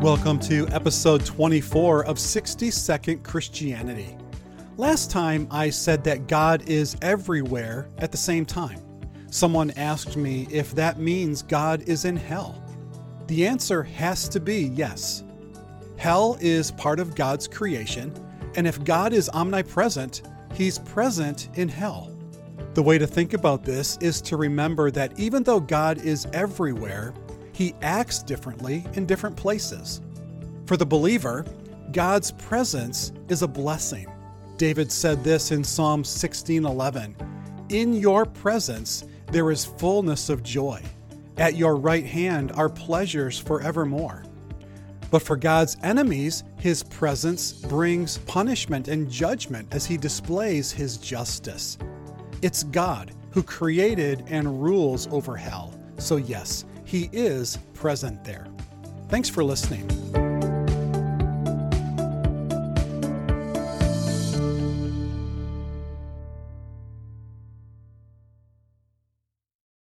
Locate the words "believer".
30.86-31.44